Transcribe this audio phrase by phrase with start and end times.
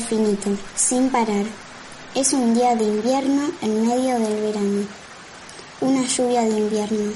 [0.00, 1.44] Finito, sin parar.
[2.14, 4.86] Es un día de invierno en medio del verano.
[5.80, 7.12] Una lluvia de invierno,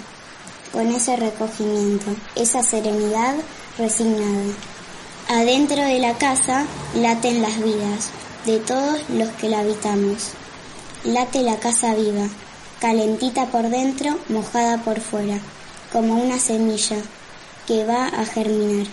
[0.72, 3.34] con ese recogimiento, esa serenidad
[3.78, 4.52] resignada.
[5.28, 6.64] Adentro de la casa
[6.94, 8.10] laten las vidas
[8.46, 10.30] de todos los que la habitamos.
[11.04, 12.28] Late la casa viva,
[12.80, 15.38] calentita por dentro, mojada por fuera,
[15.92, 16.96] como una semilla
[17.66, 18.86] que va a germinar.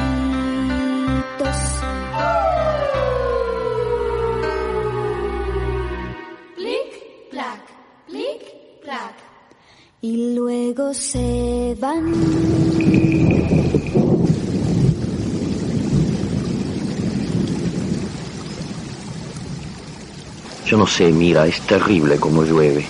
[6.56, 6.91] Plic,
[7.31, 7.62] plac,
[8.06, 8.43] plic,
[8.82, 9.15] plac.
[10.00, 12.15] Y luego se van.
[20.70, 22.87] Yo no sé, mira, es terrible como llueve.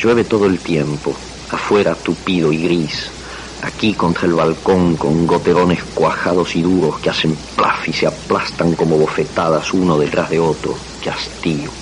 [0.00, 1.12] Llueve todo el tiempo,
[1.50, 3.10] afuera tupido y gris,
[3.60, 8.76] aquí contra el balcón con goterones cuajados y duros que hacen plaf y se aplastan
[8.76, 10.76] como bofetadas uno detrás de otro.
[11.02, 11.72] ¡Qué hastío!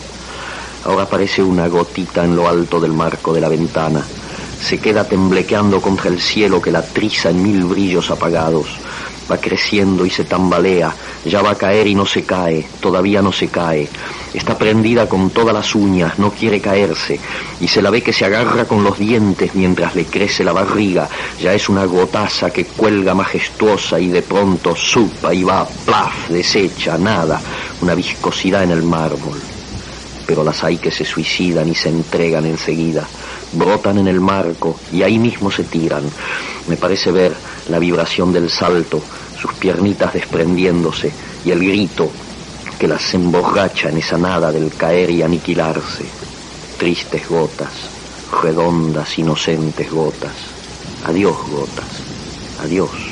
[0.87, 4.02] Ahora aparece una gotita en lo alto del marco de la ventana.
[4.58, 8.69] Se queda temblequeando contra el cielo que la triza en mil brillos apagados.
[9.31, 10.94] Va creciendo y se tambalea.
[11.26, 12.66] Ya va a caer y no se cae.
[12.81, 13.90] Todavía no se cae.
[14.34, 16.19] Está prendida con todas las uñas.
[16.19, 17.20] No quiere caerse.
[17.61, 21.08] Y se la ve que se agarra con los dientes mientras le crece la barriga.
[21.40, 26.96] Ya es una gotaza que cuelga majestuosa y de pronto supa y va, plaf, desecha,
[26.96, 27.40] nada.
[27.81, 29.40] Una viscosidad en el mármol
[30.26, 33.06] pero las hay que se suicidan y se entregan enseguida,
[33.52, 36.05] brotan en el marco y ahí mismo se tiran.
[36.69, 37.35] Me parece ver
[37.69, 39.02] la vibración del salto,
[39.38, 41.12] sus piernitas desprendiéndose
[41.44, 42.11] y el grito
[42.79, 46.05] que las emborracha en esa nada del caer y aniquilarse.
[46.79, 47.73] Tristes gotas,
[48.43, 50.35] redondas, inocentes gotas.
[51.05, 52.02] Adiós gotas,
[52.61, 53.12] adiós.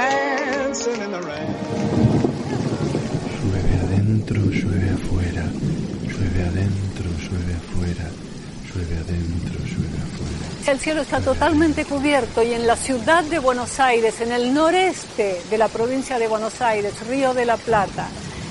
[0.00, 1.54] dancing in the rain.
[3.42, 5.44] Llueve adentro, llueve afuera,
[6.06, 8.06] llueve adentro, llueve afuera,
[8.68, 10.72] llueve adentro, llueve afuera.
[10.72, 15.40] El cielo está totalmente cubierto y en la ciudad de Buenos Aires, en el noreste
[15.50, 18.08] de la provincia de Buenos Aires, Río de la Plata,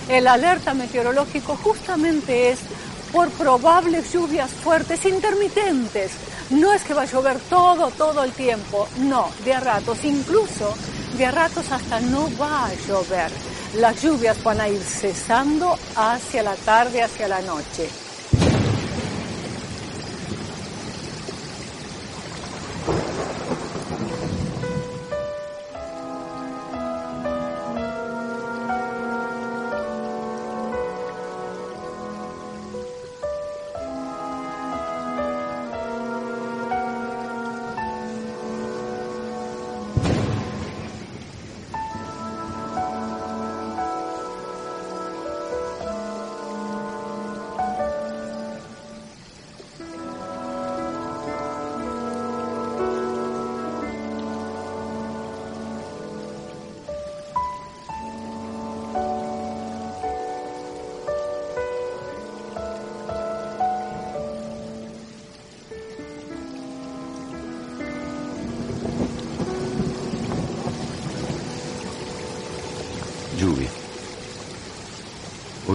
[0.10, 2.60] el alerta meteorológico justamente es
[3.14, 6.12] por probables lluvias fuertes intermitentes.
[6.50, 10.76] No es que va a llover todo, todo el tiempo, no, de a ratos, incluso
[11.20, 13.30] de ratos hasta no va a llover.
[13.74, 17.90] Las lluvias van a ir cesando hacia la tarde, hacia la noche.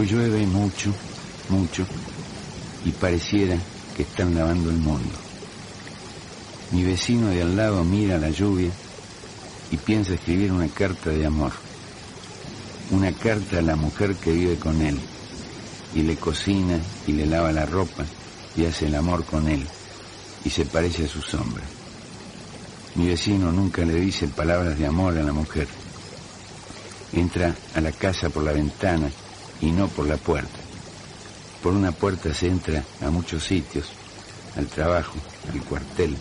[0.05, 0.93] Llueve mucho,
[1.49, 1.87] mucho,
[2.85, 3.57] y pareciera
[3.97, 5.15] que están lavando el mundo.
[6.73, 8.71] Mi vecino de al lado mira la lluvia
[9.71, 11.53] y piensa escribir una carta de amor.
[12.91, 14.99] Una carta a la mujer que vive con él
[15.95, 18.05] y le cocina y le lava la ropa
[18.57, 19.67] y hace el amor con él
[20.45, 21.63] y se parece a su sombra.
[22.97, 25.67] Mi vecino nunca le dice palabras de amor a la mujer.
[27.13, 29.11] Entra a la casa por la ventana
[29.65, 30.59] y no por la puerta.
[31.63, 33.87] Por una puerta se entra a muchos sitios,
[34.57, 35.15] al trabajo,
[35.51, 36.15] al cuartel,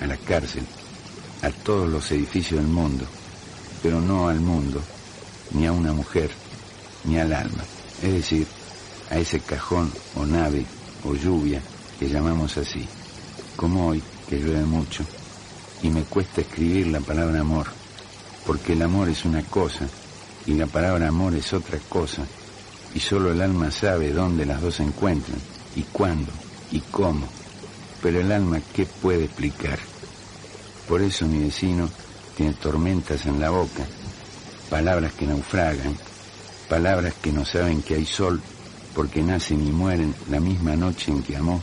[0.00, 0.64] a la cárcel,
[1.42, 3.04] a todos los edificios del mundo,
[3.82, 4.82] pero no al mundo,
[5.52, 6.30] ni a una mujer,
[7.04, 7.62] ni al alma,
[8.02, 8.46] es decir,
[9.10, 10.66] a ese cajón o nave
[11.04, 11.62] o lluvia
[12.00, 12.84] que llamamos así,
[13.54, 15.04] como hoy, que llueve mucho,
[15.82, 17.68] y me cuesta escribir la palabra amor,
[18.44, 19.86] porque el amor es una cosa
[20.46, 22.22] y la palabra amor es otra cosa,
[22.94, 25.38] y solo el alma sabe dónde las dos se encuentran,
[25.74, 26.30] y cuándo,
[26.70, 27.26] y cómo,
[28.02, 29.78] pero el alma qué puede explicar.
[30.88, 31.88] Por eso mi vecino
[32.36, 33.86] tiene tormentas en la boca,
[34.68, 35.96] palabras que naufragan,
[36.68, 38.40] palabras que no saben que hay sol
[38.94, 41.62] porque nacen y mueren la misma noche en que amó,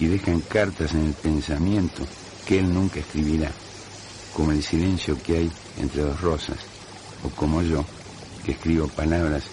[0.00, 2.04] y dejan cartas en el pensamiento
[2.46, 3.50] que él nunca escribirá,
[4.34, 6.56] como el silencio que hay entre dos rosas,
[7.24, 7.84] o como yo,
[8.44, 9.44] que escribo palabras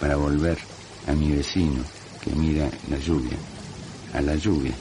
[0.00, 0.58] para volver
[1.06, 1.82] a mi vecino
[2.22, 3.36] que mira la lluvia,
[4.14, 4.74] a la lluvia,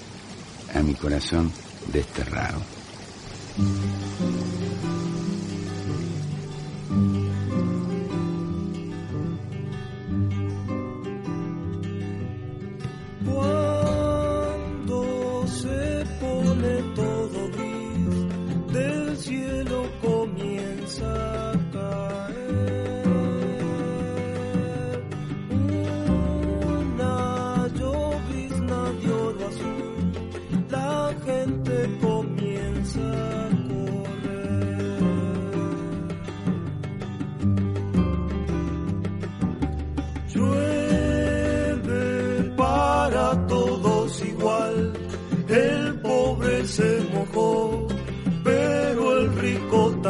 [0.74, 1.52] a mi corazón
[1.92, 2.62] desterrado.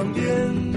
[0.01, 0.70] Rico también.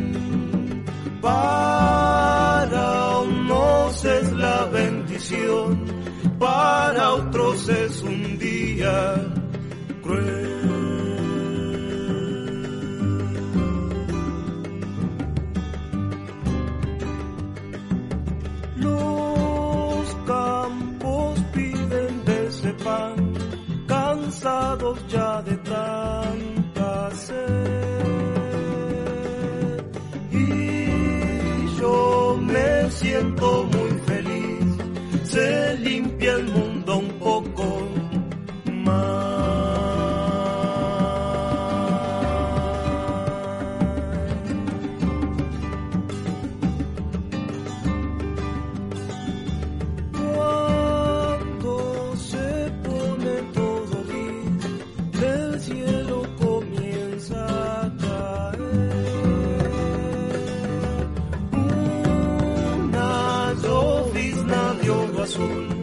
[65.35, 65.74] Azul.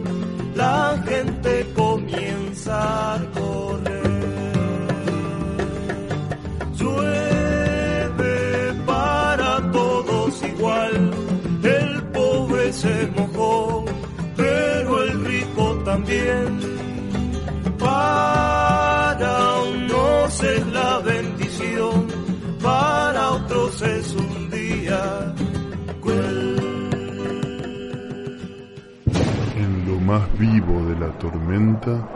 [30.60, 32.06] De la tormenta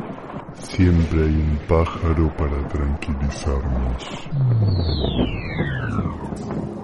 [0.63, 4.05] siempre hay un pájaro para tranquilizarnos.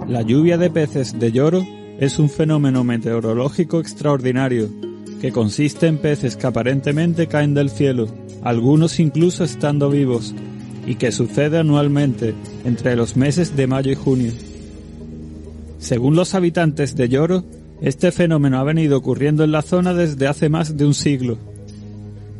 [0.08, 1.62] La lluvia de peces de lloro
[1.98, 4.70] es un fenómeno meteorológico extraordinario,
[5.20, 8.08] que consiste en peces que aparentemente caen del cielo,
[8.42, 10.34] algunos incluso estando vivos,
[10.86, 14.32] y que sucede anualmente entre los meses de mayo y junio.
[15.78, 17.44] Según los habitantes de Lloro,
[17.82, 21.36] este fenómeno ha venido ocurriendo en la zona desde hace más de un siglo.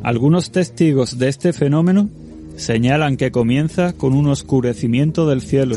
[0.02, 2.08] Algunos testigos de este fenómeno
[2.56, 5.76] señalan que comienza con un oscurecimiento del cielo,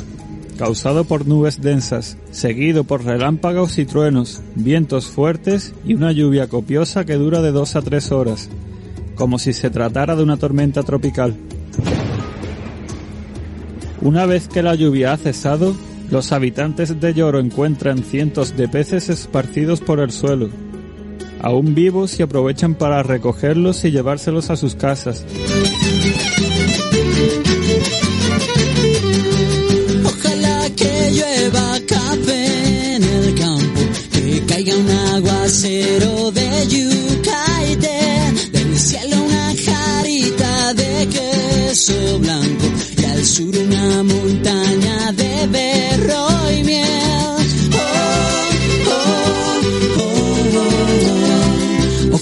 [0.60, 7.04] causado por nubes densas, seguido por relámpagos y truenos, vientos fuertes y una lluvia copiosa
[7.04, 8.50] que dura de dos a tres horas,
[9.16, 11.36] como si se tratara de una tormenta tropical.
[14.02, 15.76] Una vez que la lluvia ha cesado,
[16.10, 20.50] los habitantes de Lloro encuentran cientos de peces esparcidos por el suelo.
[21.42, 25.24] aún vivos y aprovechan para recogerlos y llevárselos a sus casas.
[30.04, 33.82] Ojalá que llueva café en el campo,
[34.12, 36.15] que caiga un aguacero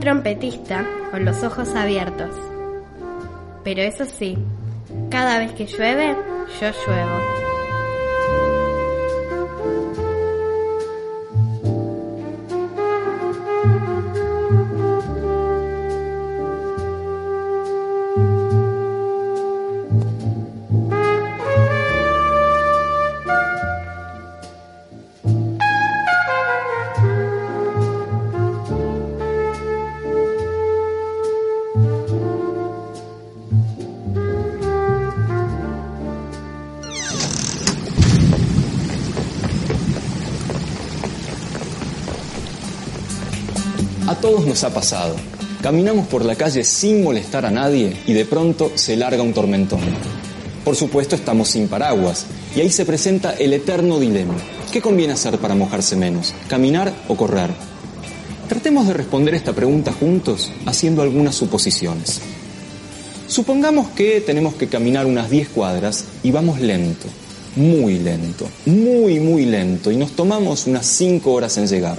[0.00, 2.34] Trompetista con los ojos abiertos.
[3.62, 4.38] Pero eso sí,
[5.10, 6.16] cada vez que llueve,
[6.60, 7.49] yo lluevo.
[44.30, 45.16] Todos nos ha pasado.
[45.60, 49.80] Caminamos por la calle sin molestar a nadie y de pronto se larga un tormentón.
[50.64, 54.34] Por supuesto estamos sin paraguas y ahí se presenta el eterno dilema.
[54.70, 56.32] ¿Qué conviene hacer para mojarse menos?
[56.46, 57.50] ¿Caminar o correr?
[58.48, 62.20] Tratemos de responder esta pregunta juntos haciendo algunas suposiciones.
[63.26, 67.08] Supongamos que tenemos que caminar unas 10 cuadras y vamos lento,
[67.56, 71.98] muy lento, muy muy lento y nos tomamos unas 5 horas en llegar.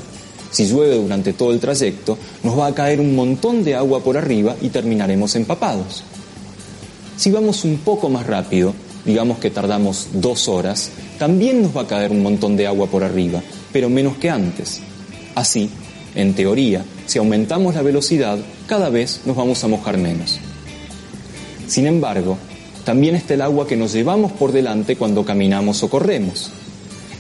[0.52, 4.18] Si llueve durante todo el trayecto, nos va a caer un montón de agua por
[4.18, 6.04] arriba y terminaremos empapados.
[7.18, 8.74] Si vamos un poco más rápido,
[9.06, 13.04] digamos que tardamos dos horas, también nos va a caer un montón de agua por
[13.04, 14.82] arriba, pero menos que antes.
[15.36, 15.70] Así,
[16.16, 20.40] en teoría, si aumentamos la velocidad, cada vez nos vamos a mojar menos.
[21.68, 22.38] Sin embargo,
[22.84, 26.52] también está el agua que nos llevamos por delante cuando caminamos o corremos.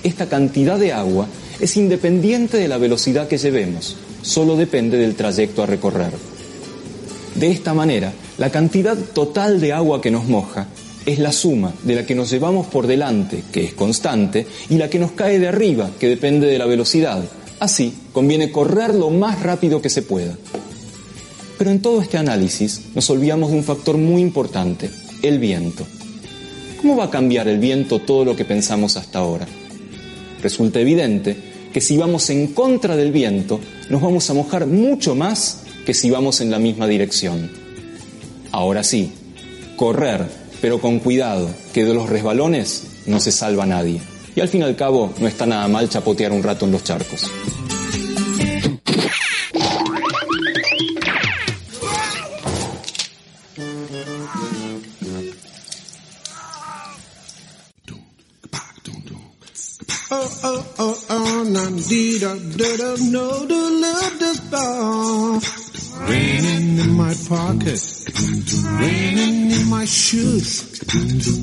[0.04, 1.28] Esta cantidad de agua
[1.62, 6.12] es independiente de la velocidad que llevemos, solo depende del trayecto a recorrer.
[7.36, 10.68] De esta manera, la cantidad total de agua que nos moja
[11.06, 14.90] es la suma de la que nos llevamos por delante, que es constante, y la
[14.90, 17.24] que nos cae de arriba, que depende de la velocidad.
[17.60, 20.36] Así, conviene correr lo más rápido que se pueda.
[21.60, 24.90] Pero en todo este análisis nos olvidamos de un factor muy importante,
[25.22, 25.86] el viento.
[26.82, 29.46] ¿Cómo va a cambiar el viento todo lo que pensamos hasta ahora?
[30.42, 35.64] Resulta evidente que si vamos en contra del viento, nos vamos a mojar mucho más
[35.86, 37.50] que si vamos en la misma dirección.
[38.52, 39.12] Ahora sí,
[39.76, 40.26] correr,
[40.62, 44.02] pero con cuidado, que de los resbalones no se salva nadie.
[44.36, 46.84] Y al fin y al cabo, no está nada mal chapotear un rato en los
[46.84, 47.30] charcos.
[60.14, 65.40] Oh, oh, oh, oh, na dee da da da no do love this bar.
[66.10, 67.80] Raining in my pocket,
[68.82, 70.84] raining in my shoes,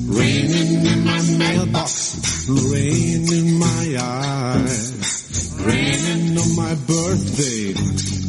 [0.05, 7.73] raining in my mailbox, rain in my eyes, raining on my birthday,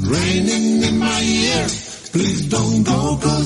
[0.08, 1.66] raining in my ear.
[2.12, 3.39] Please don't go cause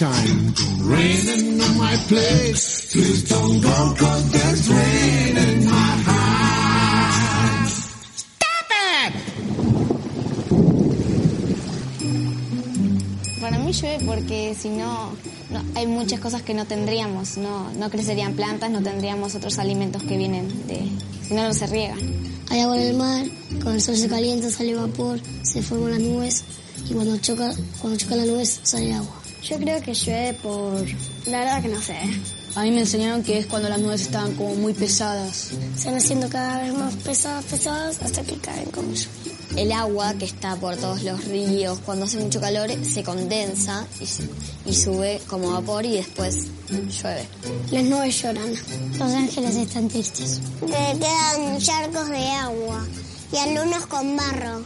[0.00, 2.90] sunshine, raining on my place.
[2.92, 7.68] Please don't go cause there's rain in my heart.
[7.68, 8.70] Stop
[9.04, 9.12] it!
[13.40, 15.12] Para mí llueve porque si no,
[15.50, 20.02] no- hay muchas cosas que no tendríamos, no, no crecerían plantas, no tendríamos otros alimentos
[20.04, 20.80] que vienen de,
[21.28, 21.98] si no, no se riegan.
[22.48, 26.00] Hay agua en el mar, cuando el sol se calienta sale vapor, se forman las
[26.00, 26.44] nubes
[26.88, 29.19] y cuando choca, cuando choca la nube sale agua.
[29.42, 30.86] Yo creo que llueve por...
[31.26, 31.96] La verdad que no sé.
[32.54, 35.50] A mí me enseñaron que es cuando las nubes estaban como muy pesadas.
[35.76, 39.32] Se van haciendo cada vez más pesadas, pesadas, hasta que caen como lluvia.
[39.56, 44.70] El agua que está por todos los ríos, cuando hace mucho calor, se condensa y,
[44.70, 47.26] y sube como vapor y después llueve.
[47.70, 48.52] Las nubes lloran.
[48.98, 50.40] Los ángeles están tristes.
[50.60, 52.86] Que quedan charcos de agua
[53.32, 54.62] y algunos con barro.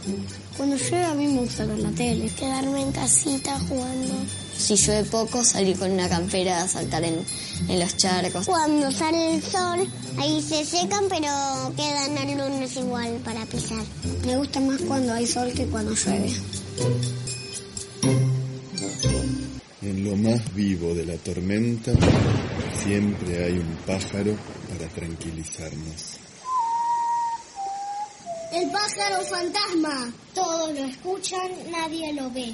[0.57, 4.13] Cuando llueve a mí me gusta ver la tele, quedarme en casita jugando.
[4.57, 7.23] Si llueve poco, salir con una campera a saltar en,
[7.67, 8.45] en los charcos.
[8.45, 9.87] Cuando sale el sol,
[10.17, 11.27] ahí se secan, pero
[11.75, 13.83] quedan algunos igual para pisar.
[14.25, 16.33] Me gusta más cuando hay sol que cuando llueve.
[19.81, 21.91] En lo más vivo de la tormenta
[22.83, 24.35] siempre hay un pájaro
[24.69, 26.17] para tranquilizarnos.
[28.51, 30.13] El pájaro fantasma.
[30.33, 32.53] Todos lo escuchan, nadie lo ve.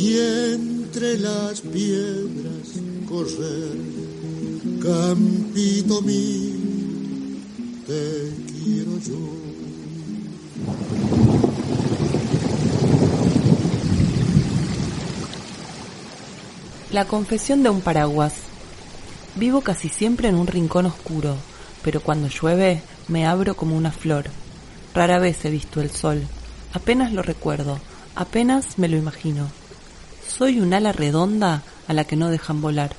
[0.00, 3.76] y entre las piedras correr,
[4.80, 6.56] campito mío,
[7.86, 9.18] te quiero yo.
[16.92, 18.32] La confesión de un paraguas.
[19.36, 21.36] Vivo casi siempre en un rincón oscuro,
[21.84, 24.24] pero cuando llueve me abro como una flor.
[24.94, 26.22] Rara vez he visto el sol.
[26.72, 27.78] Apenas lo recuerdo,
[28.14, 29.59] apenas me lo imagino.
[30.38, 32.92] Soy un ala redonda a la que no dejan volar.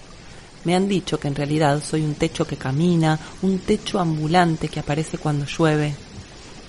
[0.65, 4.81] Me han dicho que en realidad soy un techo que camina, un techo ambulante que
[4.81, 5.95] aparece cuando llueve.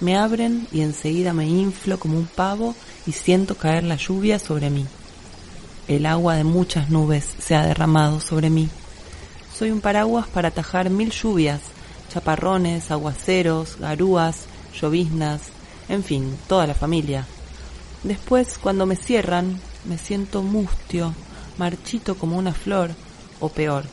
[0.00, 4.70] Me abren y enseguida me inflo como un pavo y siento caer la lluvia sobre
[4.70, 4.86] mí.
[5.88, 8.68] El agua de muchas nubes se ha derramado sobre mí.
[9.52, 11.60] Soy un paraguas para atajar mil lluvias,
[12.08, 14.44] chaparrones, aguaceros, garúas,
[14.80, 15.42] lloviznas,
[15.88, 17.26] en fin, toda la familia.
[18.04, 21.14] Después, cuando me cierran, me siento mustio,
[21.58, 22.90] marchito como una flor,
[23.40, 23.84] o peor,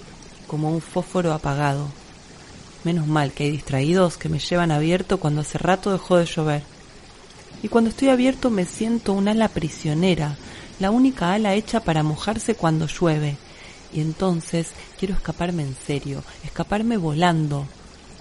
[0.47, 1.87] como un fósforo apagado.
[2.83, 6.63] Menos mal que hay distraídos que me llevan abierto cuando hace rato dejó de llover.
[7.61, 10.37] Y cuando estoy abierto me siento un ala prisionera,
[10.79, 13.37] la única ala hecha para mojarse cuando llueve.
[13.91, 17.65] Y entonces quiero escaparme en serio, escaparme volando,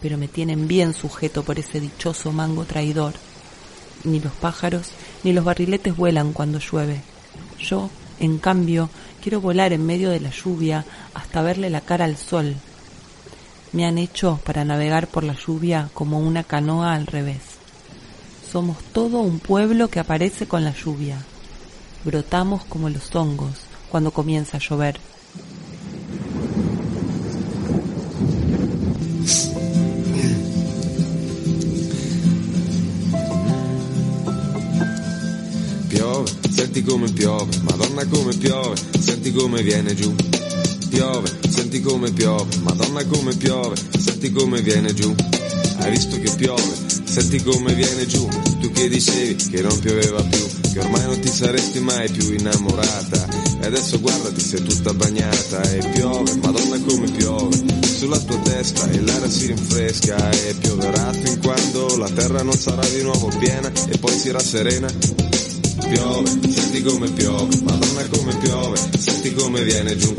[0.01, 3.15] pero me tienen bien sujeto por ese dichoso mango traidor.
[4.05, 4.91] Ni los pájaros
[5.23, 7.03] ni los barriletes vuelan cuando llueve.
[7.61, 7.91] Yo,
[8.21, 8.89] en cambio,
[9.23, 12.57] quiero volar en medio de la lluvia hasta verle la cara al sol.
[13.73, 17.43] Me han hecho para navegar por la lluvia como una canoa al revés.
[18.51, 21.19] Somos todo un pueblo que aparece con la lluvia.
[22.05, 24.99] Brotamos como los hongos cuando comienza a llover.
[36.59, 40.13] Senti come piove, madonna come piove, senti come viene giù.
[40.89, 45.15] Piove, senti come piove, madonna come piove, senti come viene giù.
[45.77, 48.27] Hai visto che piove, senti come viene giù.
[48.59, 53.29] Tu che dicevi che non pioveva più, che ormai non ti saresti mai più innamorata.
[53.61, 57.57] E adesso guardati, sei tutta bagnata e piove, madonna come piove.
[57.87, 62.85] Sulla tua testa e l'aria si rinfresca e pioverà fin quando la terra non sarà
[62.89, 65.28] di nuovo piena e poi si rasserena
[65.89, 70.15] piove, senti come piove, madonna come piove, senti come viene giù.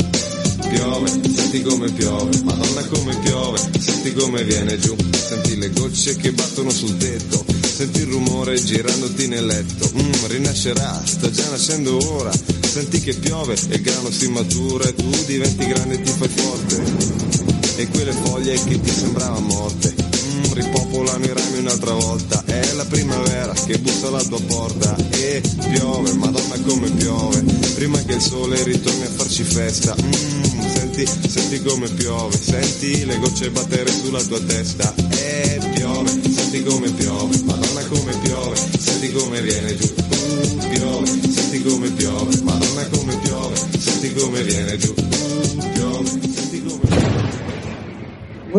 [0.70, 4.96] Piove, senti come piove, madonna come piove, senti come viene giù.
[5.30, 9.90] Senti le gocce che battono sul tetto, senti il rumore girandoti nel letto.
[9.96, 12.32] Mm, rinascerà, sta già nascendo ora.
[12.32, 16.30] Senti che piove e il grano si matura e tu diventi grande e ti fai
[16.30, 17.78] forte.
[17.78, 19.94] E quelle foglie che ti sembrava morte,
[20.60, 22.44] ripopolano i rami un'altra volta.
[22.46, 25.42] E la primavera che bussa alla tua porta e
[25.72, 27.44] piove, madonna come piove,
[27.76, 29.96] prima che il sole ritorni a farci festa.
[30.02, 36.64] Mm, senti, senti come piove, senti le gocce battere sulla tua testa e piove, senti
[36.64, 39.94] come piove, madonna come piove, senti come viene giù.
[40.10, 42.29] Uh, piove, senti come piove,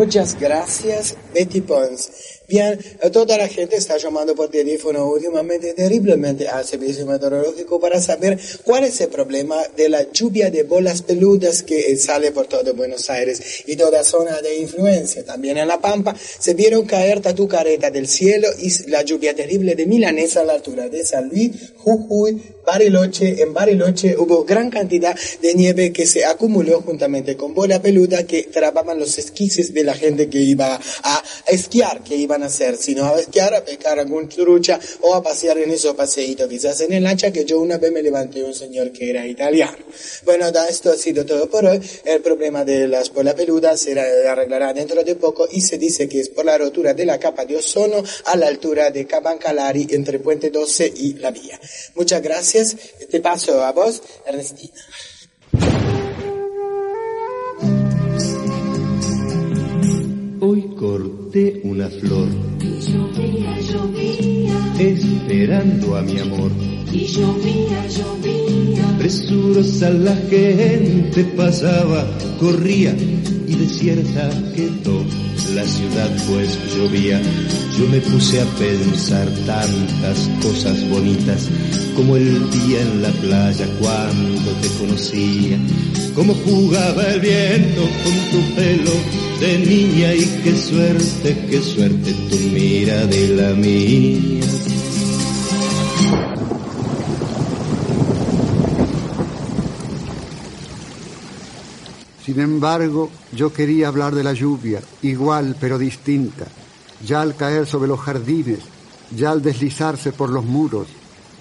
[0.01, 2.09] Muchas gracias, Betty Pons.
[2.49, 2.77] Bien,
[3.13, 8.83] toda la gente está llamando por teléfono últimamente terriblemente al servicio meteorológico para saber cuál
[8.83, 13.63] es el problema de la lluvia de bolas peludas que sale por todo Buenos Aires
[13.67, 15.23] y toda zona de influencia.
[15.23, 19.85] También en La Pampa se vieron caer tatucareta del cielo y la lluvia terrible de
[19.85, 23.41] Milanesa a la altura de San Luis, Jujuy, Bariloche.
[23.41, 28.43] En Bariloche hubo gran cantidad de nieve que se acumuló juntamente con bola peluda que
[28.43, 33.05] trababan los esquises de la gente que iba a esquiar, que iban a hacer, sino
[33.05, 37.03] a esquiar, a pescar algún trucha o a pasear en esos paseitos, quizás en el
[37.03, 39.77] lancha que yo una vez me levanté un señor que era italiano.
[40.25, 41.81] Bueno, da, esto ha sido todo por hoy.
[42.05, 46.19] El problema de las bolas peludas se arreglará dentro de poco y se dice que
[46.19, 50.19] es por la rotura de la capa de ozono a la altura de Cabancalari entre
[50.19, 51.59] Puente 12 y La Vía.
[51.95, 52.50] Muchas gracias.
[53.09, 54.73] Te paso a vos, Ernestina.
[60.41, 62.27] Hoy corté una flor,
[64.77, 66.70] esperando a mi amor.
[66.93, 68.97] Y llovía, llovía.
[68.97, 72.05] Presurosa la gente pasaba,
[72.39, 72.95] corría
[73.47, 75.03] y desierta quedó
[75.55, 77.21] la ciudad pues llovía.
[77.77, 81.49] Yo me puse a pensar tantas cosas bonitas,
[81.95, 85.57] como el día en la playa cuando te conocía,
[86.15, 88.91] como jugaba el viento con tu pelo
[89.39, 94.80] de niña y qué suerte, qué suerte tu mira de la mía.
[102.31, 106.45] Sin embargo, yo quería hablar de la lluvia, igual pero distinta,
[107.05, 108.59] ya al caer sobre los jardines,
[109.13, 110.87] ya al deslizarse por los muros,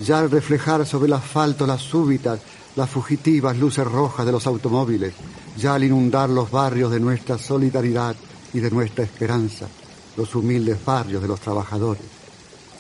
[0.00, 2.40] ya al reflejar sobre el asfalto las súbitas,
[2.74, 5.14] las fugitivas luces rojas de los automóviles,
[5.57, 8.16] ya al inundar los barrios de nuestra solidaridad
[8.53, 9.68] y de nuestra esperanza,
[10.16, 12.03] los humildes barrios de los trabajadores.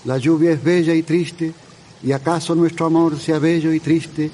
[0.04, 1.54] La lluvia es bella y triste,
[2.02, 4.32] y acaso nuestro amor sea bello y triste,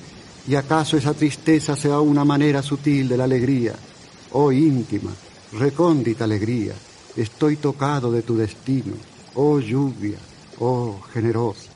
[0.48, 3.74] y acaso esa tristeza sea una manera sutil de la alegría.
[4.32, 5.12] Oh íntima,
[5.52, 6.74] recóndita alegría,
[7.16, 8.94] estoy tocado de tu destino.
[9.34, 10.18] Oh lluvia,
[10.60, 11.75] oh generosa.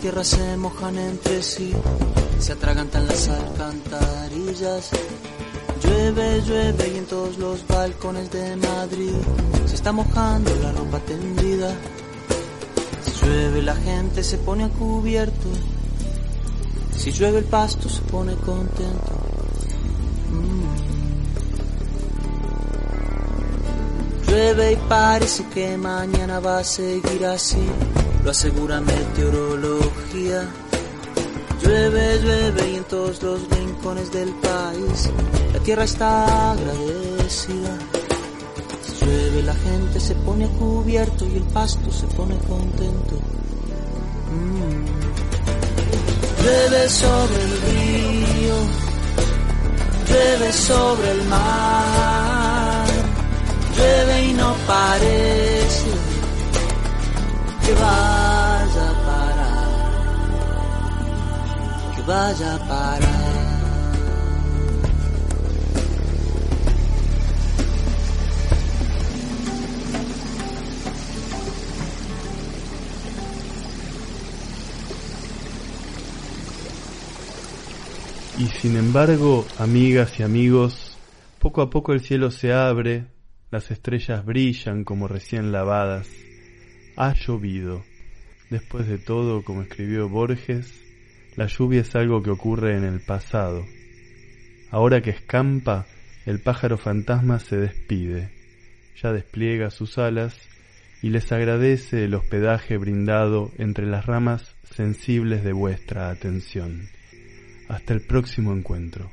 [0.00, 1.72] Cielo y la tierra se mojan entre sí,
[2.38, 4.90] se atragantan las alcantarillas.
[5.82, 9.14] Llueve, llueve y en todos los balcones de Madrid
[9.66, 11.74] se está mojando la ropa tendida.
[13.04, 15.48] Si llueve la gente se pone a cubierto,
[16.96, 19.12] si llueve el pasto se pone contento.
[20.30, 20.64] Mm.
[24.28, 27.66] Llueve y parece que mañana va a seguir así,
[28.24, 30.48] lo asegura meteorología.
[31.62, 35.10] Llueve, llueve y en todos los rincones del país
[35.52, 37.78] la tierra está agradecida.
[38.82, 43.16] Si llueve la gente se pone cubierto y el pasto se pone contento.
[44.30, 44.84] Mm.
[46.42, 48.54] Llueve sobre el río,
[50.08, 52.86] llueve sobre el mar,
[53.76, 56.09] llueve y no parece
[57.64, 59.68] que vaya a parar,
[61.94, 63.50] que vaya a parar.
[78.38, 80.96] Y sin embargo, amigas y amigos,
[81.38, 83.04] poco a poco el cielo se abre,
[83.50, 86.08] las estrellas brillan como recién lavadas.
[87.02, 87.82] Ha llovido.
[88.50, 90.84] Después de todo, como escribió Borges,
[91.34, 93.64] la lluvia es algo que ocurre en el pasado.
[94.70, 95.86] Ahora que escampa,
[96.26, 98.28] el pájaro fantasma se despide,
[99.02, 100.46] ya despliega sus alas
[101.00, 106.86] y les agradece el hospedaje brindado entre las ramas sensibles de vuestra atención.
[107.70, 109.10] Hasta el próximo encuentro.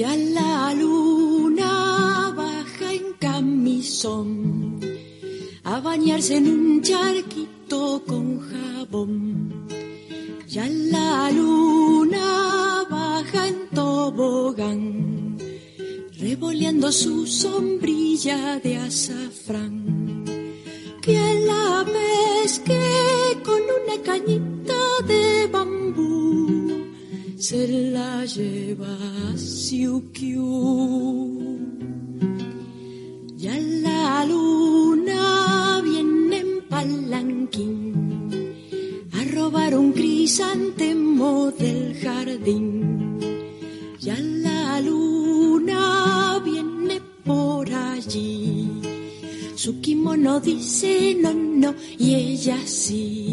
[0.00, 4.80] Ya la luna baja en camisón
[5.62, 9.66] a bañarse en un charquito con jabón.
[10.48, 15.36] Ya la luna baja en tobogán,
[16.18, 20.24] revoleando su sombrilla de azafrán.
[21.02, 22.80] Que la pesque
[23.44, 24.49] con una cañita
[27.50, 28.96] se la lleva
[29.36, 30.50] Siukiu.
[33.44, 37.74] Ya la luna viene en palanquín
[39.18, 43.18] a robar un crisantemo del jardín.
[43.98, 48.68] Ya la luna viene por allí.
[49.56, 53.29] Su kimono dice no, no, y ella sí.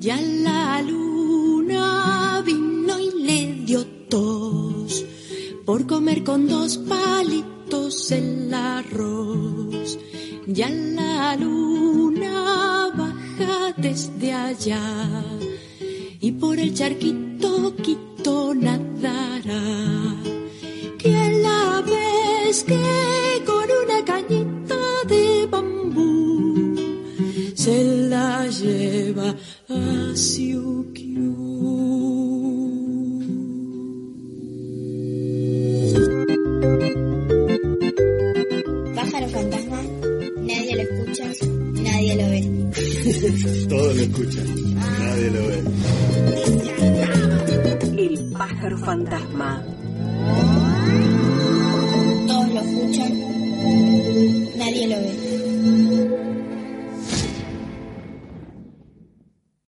[0.00, 5.04] Ya la luna vino y le dio tos
[5.66, 9.98] por comer con dos palitos el arroz.
[10.46, 14.80] Ya la luna baja desde allá
[16.20, 19.62] y por el charquito quito nadará.
[20.96, 22.97] Que la vez que